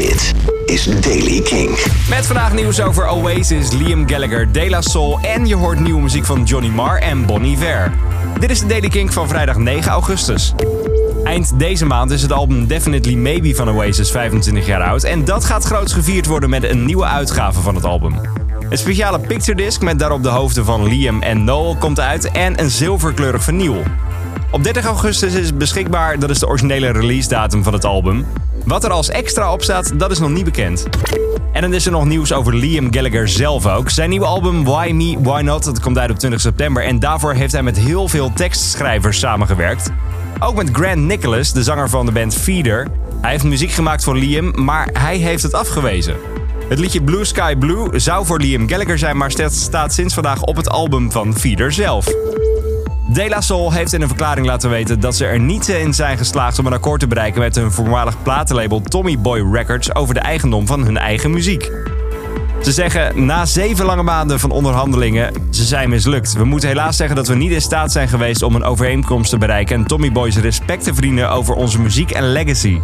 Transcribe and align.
Dit 0.00 0.34
is 0.66 0.84
Daily 1.00 1.40
King. 1.40 1.68
Met 2.08 2.26
vandaag 2.26 2.52
nieuws 2.52 2.80
over 2.80 3.08
Oasis, 3.08 3.72
Liam 3.72 4.08
Gallagher, 4.08 4.52
De 4.52 4.70
La 4.70 4.80
Soul 4.80 5.18
en 5.22 5.46
je 5.46 5.54
hoort 5.54 5.80
nieuwe 5.80 6.00
muziek 6.00 6.24
van 6.24 6.42
Johnny 6.42 6.68
Marr 6.68 7.02
en 7.02 7.26
Bon 7.26 7.44
Iver. 7.44 7.92
Dit 8.38 8.50
is 8.50 8.60
de 8.60 8.66
Daily 8.66 8.88
King 8.88 9.12
van 9.12 9.28
vrijdag 9.28 9.56
9 9.56 9.92
augustus. 9.92 10.54
Eind 11.24 11.58
deze 11.58 11.86
maand 11.86 12.10
is 12.10 12.22
het 12.22 12.32
album 12.32 12.66
Definitely 12.66 13.14
Maybe 13.14 13.54
van 13.54 13.70
Oasis 13.70 14.10
25 14.10 14.66
jaar 14.66 14.82
oud 14.82 15.02
en 15.02 15.24
dat 15.24 15.44
gaat 15.44 15.64
groots 15.64 15.92
gevierd 15.92 16.26
worden 16.26 16.50
met 16.50 16.64
een 16.64 16.84
nieuwe 16.84 17.04
uitgave 17.04 17.60
van 17.60 17.74
het 17.74 17.84
album. 17.84 18.14
Een 18.70 18.78
speciale 18.78 19.18
picture 19.18 19.56
disc 19.56 19.80
met 19.80 19.98
daarop 19.98 20.22
de 20.22 20.28
hoofden 20.28 20.64
van 20.64 20.88
Liam 20.88 21.22
en 21.22 21.44
Noel 21.44 21.76
komt 21.76 22.00
uit 22.00 22.30
en 22.30 22.60
een 22.60 22.70
zilverkleurig 22.70 23.42
vinyl. 23.42 23.82
Op 24.50 24.64
30 24.64 24.84
augustus 24.84 25.34
is 25.34 25.46
het 25.46 25.58
beschikbaar, 25.58 26.18
dat 26.18 26.30
is 26.30 26.38
de 26.38 26.46
originele 26.46 26.90
release 26.90 27.28
datum 27.28 27.62
van 27.62 27.72
het 27.72 27.84
album. 27.84 28.26
Wat 28.64 28.84
er 28.84 28.90
als 28.90 29.08
extra 29.08 29.52
op 29.52 29.62
staat, 29.62 29.98
dat 29.98 30.10
is 30.10 30.18
nog 30.18 30.30
niet 30.30 30.44
bekend. 30.44 30.86
En 31.52 31.62
dan 31.62 31.74
is 31.74 31.86
er 31.86 31.92
nog 31.92 32.04
nieuws 32.04 32.32
over 32.32 32.54
Liam 32.54 32.94
Gallagher 32.94 33.28
zelf 33.28 33.66
ook. 33.66 33.90
Zijn 33.90 34.10
nieuwe 34.10 34.26
album 34.26 34.64
Why 34.64 34.90
Me, 34.92 35.16
Why 35.22 35.40
Not, 35.42 35.64
dat 35.64 35.80
komt 35.80 35.98
uit 35.98 36.10
op 36.10 36.18
20 36.18 36.40
september. 36.40 36.84
En 36.84 36.98
daarvoor 36.98 37.32
heeft 37.32 37.52
hij 37.52 37.62
met 37.62 37.78
heel 37.78 38.08
veel 38.08 38.32
tekstschrijvers 38.32 39.18
samengewerkt. 39.18 39.90
Ook 40.38 40.56
met 40.56 40.68
Grant 40.72 41.00
Nicholas, 41.00 41.52
de 41.52 41.62
zanger 41.62 41.88
van 41.88 42.06
de 42.06 42.12
band 42.12 42.34
Feeder. 42.34 42.86
Hij 43.20 43.30
heeft 43.30 43.44
muziek 43.44 43.70
gemaakt 43.70 44.04
voor 44.04 44.16
Liam, 44.16 44.64
maar 44.64 44.88
hij 44.92 45.16
heeft 45.16 45.42
het 45.42 45.54
afgewezen. 45.54 46.16
Het 46.68 46.78
liedje 46.78 47.02
Blue 47.02 47.24
Sky 47.24 47.56
Blue 47.56 47.98
zou 47.98 48.26
voor 48.26 48.40
Liam 48.40 48.68
Gallagher 48.68 48.98
zijn, 48.98 49.16
maar 49.16 49.30
staat 49.46 49.92
sinds 49.92 50.14
vandaag 50.14 50.42
op 50.42 50.56
het 50.56 50.68
album 50.68 51.12
van 51.12 51.36
Feeder 51.36 51.72
zelf. 51.72 52.06
De 53.12 53.28
La 53.28 53.40
Soul 53.40 53.72
heeft 53.72 53.92
in 53.92 54.02
een 54.02 54.08
verklaring 54.08 54.46
laten 54.46 54.70
weten 54.70 55.00
dat 55.00 55.16
ze 55.16 55.26
er 55.26 55.40
niet 55.40 55.68
in 55.68 55.94
zijn 55.94 56.18
geslaagd 56.18 56.58
om 56.58 56.66
een 56.66 56.72
akkoord 56.72 57.00
te 57.00 57.06
bereiken 57.06 57.40
met 57.40 57.54
hun 57.54 57.72
voormalig 57.72 58.22
platenlabel 58.22 58.80
Tommy 58.80 59.18
Boy 59.18 59.52
Records 59.52 59.94
over 59.94 60.14
de 60.14 60.20
eigendom 60.20 60.66
van 60.66 60.84
hun 60.84 60.96
eigen 60.96 61.30
muziek. 61.30 61.70
Ze 62.62 62.72
zeggen 62.72 63.24
na 63.26 63.46
zeven 63.46 63.84
lange 63.84 64.02
maanden 64.02 64.40
van 64.40 64.50
onderhandelingen, 64.50 65.32
ze 65.50 65.64
zijn 65.64 65.88
mislukt. 65.88 66.32
We 66.32 66.44
moeten 66.44 66.68
helaas 66.68 66.96
zeggen 66.96 67.16
dat 67.16 67.28
we 67.28 67.34
niet 67.34 67.50
in 67.50 67.60
staat 67.60 67.92
zijn 67.92 68.08
geweest 68.08 68.42
om 68.42 68.54
een 68.54 68.64
overeenkomst 68.64 69.30
te 69.30 69.38
bereiken 69.38 69.76
en 69.76 69.86
Tommy 69.86 70.12
Boy's 70.12 70.36
respect 70.36 70.84
te 70.84 70.92
verdienen 70.92 71.30
over 71.30 71.54
onze 71.54 71.80
muziek 71.80 72.10
en 72.10 72.32
legacy. 72.32 72.80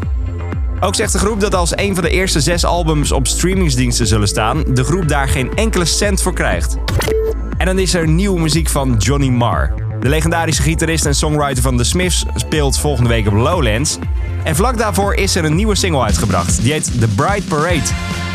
Ook 0.80 0.94
zegt 0.94 1.12
de 1.12 1.18
groep 1.18 1.40
dat 1.40 1.54
als 1.54 1.76
een 1.76 1.94
van 1.94 2.04
de 2.04 2.10
eerste 2.10 2.40
zes 2.40 2.64
albums 2.64 3.12
op 3.12 3.26
streamingsdiensten 3.26 4.06
zullen 4.06 4.28
staan, 4.28 4.64
de 4.68 4.84
groep 4.84 5.08
daar 5.08 5.28
geen 5.28 5.54
enkele 5.54 5.84
cent 5.84 6.22
voor 6.22 6.34
krijgt. 6.34 6.76
En 7.58 7.66
dan 7.66 7.78
is 7.78 7.94
er 7.94 8.08
nieuwe 8.08 8.40
muziek 8.40 8.68
van 8.68 8.94
Johnny 8.98 9.28
Marr. 9.28 9.85
De 10.06 10.12
legendarische 10.12 10.62
gitarist 10.62 11.06
en 11.06 11.14
songwriter 11.14 11.62
van 11.62 11.76
The 11.76 11.84
Smiths 11.84 12.24
speelt 12.34 12.78
volgende 12.78 13.08
week 13.10 13.26
op 13.26 13.32
Lowlands. 13.32 13.98
En 14.44 14.56
vlak 14.56 14.78
daarvoor 14.78 15.14
is 15.14 15.34
er 15.34 15.44
een 15.44 15.54
nieuwe 15.54 15.74
single 15.74 16.02
uitgebracht. 16.02 16.62
Die 16.62 16.72
heet 16.72 17.00
The 17.00 17.08
Bride 17.08 17.42
Parade. 17.48 18.25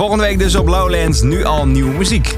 Volgende 0.00 0.24
week 0.24 0.38
dus 0.38 0.54
op 0.54 0.68
Lowlands 0.68 1.22
nu 1.22 1.44
al 1.44 1.66
nieuwe 1.66 1.96
muziek. 1.96 2.34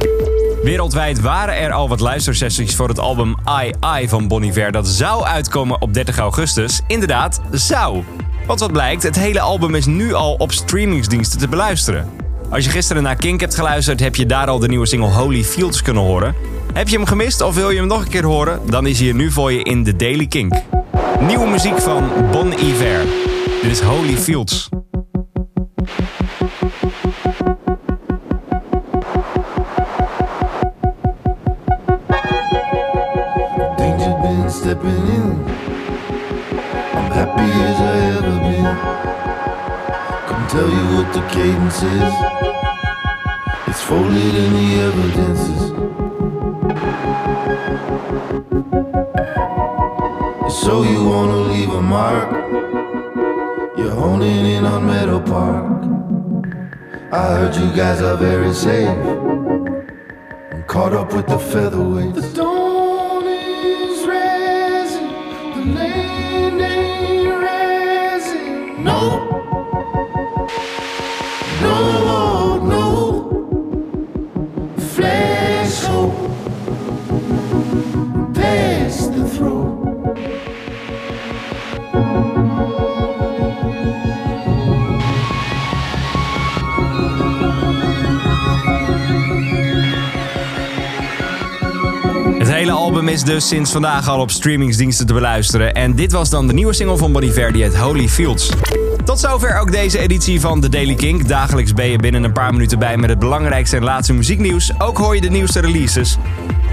Wereldwijd 0.63 1.21
waren 1.21 1.57
er 1.57 1.73
al 1.73 1.89
wat 1.89 2.01
luistersessies 2.01 2.77
voor 2.77 2.89
het 2.89 2.99
album 2.99 3.37
I 3.65 3.73
I 4.01 4.09
van 4.09 4.29
Bon 4.29 4.43
Iver. 4.43 4.73
Dat 4.73 4.89
zou 4.89 5.25
uitkomen 5.25 5.81
op 5.81 5.95
30 5.95 6.19
augustus. 6.19 6.81
Inderdaad, 6.87 7.41
zou. 7.51 8.03
Want 8.47 8.61
wat 8.61 8.73
blijkt, 8.73 9.03
het 9.03 9.17
hele 9.17 9.41
album 9.41 9.75
is 9.75 9.87
nu 9.87 10.13
al 10.13 10.35
op 10.35 10.53
streamingsdiensten 10.53 11.39
te 11.39 11.49
beluisteren. 11.49 12.11
Als 12.51 12.65
je 12.65 12.71
gisteren 12.71 13.03
naar 13.03 13.17
Kink 13.17 13.41
hebt 13.41 13.55
geluisterd, 13.55 14.01
heb 14.01 14.17
je 14.17 14.27
daar 14.27 14.47
al 14.47 14.59
de 14.59 14.69
nieuwe 14.69 14.87
single 14.87 15.11
Holy 15.11 15.45
Fields 15.45 15.83
kunnen 15.83 16.03
horen. 16.03 16.35
Heb 16.73 16.89
je 16.89 16.97
hem 16.97 17.07
gemist 17.07 17.41
of 17.41 17.55
wil 17.55 17.71
je 17.71 17.79
hem 17.79 17.87
nog 17.87 18.03
een 18.03 18.11
keer 18.11 18.25
horen? 18.25 18.61
Dan 18.71 18.87
is 18.87 19.01
hij 19.01 19.13
nu 19.13 19.31
voor 19.31 19.53
je 19.53 19.63
in 19.63 19.83
de 19.83 19.97
Daily 19.97 20.27
Kink. 20.27 20.55
Nieuwe 21.21 21.47
muziek 21.47 21.79
van 21.79 22.11
Bon 22.31 22.53
Iver. 22.53 23.05
Dit 23.63 23.71
is 23.71 23.81
Holy 23.81 24.17
Fields. 24.17 24.72
Stepping 34.73 35.07
in. 35.19 35.31
I'm 36.97 37.11
happy 37.21 37.49
as 37.69 37.79
I 37.93 37.97
ever 38.17 38.37
been. 38.47 38.77
Come 40.29 40.45
tell 40.49 40.71
you 40.77 40.85
what 40.97 41.09
the 41.13 41.23
cadence 41.35 41.83
is. 41.83 42.13
It's 43.69 43.83
folded 43.83 44.35
in 44.45 44.51
the 44.61 44.69
evidences. 44.89 45.63
So 50.63 50.73
you 50.85 51.05
wanna 51.05 51.41
leave 51.53 51.73
a 51.75 51.83
mark? 51.83 52.31
You're 53.77 53.97
honing 54.03 54.47
in 54.55 54.65
on 54.65 54.87
Meadow 54.87 55.21
Park. 55.21 55.67
I 57.13 57.25
heard 57.35 57.55
you 57.57 57.69
guys 57.77 58.01
are 58.01 58.17
very 58.17 58.55
safe. 58.55 58.89
I'm 60.53 60.63
caught 60.65 60.95
up 60.95 61.13
with 61.13 61.27
the 61.27 61.37
featherweights. 61.37 62.52
Lady 65.65 67.29
resin, 67.29 68.83
No. 68.83 69.42
Hele 92.63 92.75
album 92.75 93.09
is 93.09 93.23
dus 93.23 93.49
sinds 93.49 93.73
vandaag 93.73 94.09
al 94.09 94.21
op 94.21 94.31
streamingsdiensten 94.31 95.07
te 95.07 95.13
beluisteren. 95.13 95.75
En 95.75 95.95
dit 95.95 96.13
was 96.13 96.31
dan 96.31 96.47
de 96.47 96.53
nieuwe 96.53 96.73
single 96.73 96.97
van 96.97 97.13
Bon 97.13 97.23
Iver, 97.23 97.53
die 97.53 97.63
heet 97.63 97.77
Holy 97.77 98.09
Fields. 98.09 98.51
Tot 99.05 99.21
zover 99.21 99.59
ook 99.59 99.73
deze 99.73 99.99
editie 99.99 100.41
van 100.41 100.61
The 100.61 100.69
Daily 100.69 100.95
Kink. 100.95 101.29
Dagelijks 101.29 101.75
ben 101.75 101.87
je 101.87 101.99
binnen 101.99 102.25
een 102.25 102.33
paar 102.33 102.53
minuten 102.53 102.79
bij 102.79 102.97
met 102.97 103.11
het 103.11 103.19
belangrijkste 103.19 103.77
en 103.77 103.85
laatste 103.85 104.13
muzieknieuws. 104.13 104.73
Ook 104.79 104.99
hoor 104.99 105.15
je 105.15 105.21
de 105.21 105.31
nieuwste 105.31 105.61
releases. 105.61 106.17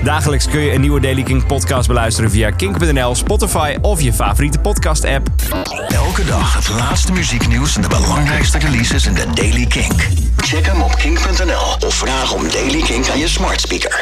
Dagelijks 0.04 0.48
kun 0.48 0.60
je 0.60 0.74
een 0.74 0.82
nieuwe 0.82 1.00
Daily 1.00 1.24
Kink 1.24 1.48
podcast 1.48 1.88
beluisteren 1.88 2.32
via 2.32 2.50
kink.nl, 2.50 3.16
Spotify 3.16 3.76
of 3.82 4.02
je 4.02 4.14
favoriete 4.14 4.60
podcast 4.60 5.06
app. 5.06 5.28
Elke 5.88 6.26
dag 6.26 6.54
het 6.54 6.70
laatste 6.70 7.12
muzieknieuws 7.12 7.76
en 7.76 7.82
de 7.82 7.88
belangrijkste 7.88 8.58
releases 8.58 9.06
in 9.06 9.14
de 9.14 9.26
Daily 9.34 9.66
Kink. 9.66 10.08
Check 10.38 10.66
hem 10.66 10.82
op 10.82 10.96
kink.nl 10.96 11.88
of 11.88 11.96
vraag 11.96 12.34
om 12.34 12.50
Daily 12.52 12.82
Kink 12.82 13.10
aan 13.10 13.20
je 13.20 13.28
smart 13.28 13.62
speaker. 13.62 13.98